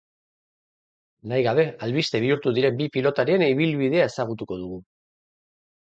Nahi 1.33 1.43
gabe 1.49 1.65
albiste 1.87 2.23
bihurtu 2.25 2.55
diren 2.61 2.81
bi 2.81 2.89
pilotarien 2.97 3.47
ibilbidea 3.49 4.11
ezagutuko 4.13 4.59
dugu. 4.63 4.85